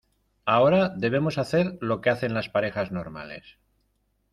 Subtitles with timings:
[0.45, 3.59] ahora debemos hacer lo que hacen las parejas normales.